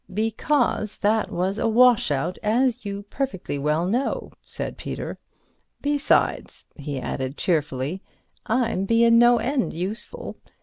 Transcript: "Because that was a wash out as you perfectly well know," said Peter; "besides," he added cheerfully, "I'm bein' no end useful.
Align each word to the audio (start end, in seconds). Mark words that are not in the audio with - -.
"Because 0.11 0.97
that 0.97 1.31
was 1.31 1.59
a 1.59 1.67
wash 1.67 2.09
out 2.09 2.39
as 2.41 2.85
you 2.85 3.03
perfectly 3.11 3.59
well 3.59 3.85
know," 3.85 4.31
said 4.43 4.75
Peter; 4.75 5.19
"besides," 5.83 6.65
he 6.75 6.99
added 6.99 7.37
cheerfully, 7.37 8.01
"I'm 8.47 8.85
bein' 8.85 9.19
no 9.19 9.37
end 9.37 9.75
useful. 9.75 10.37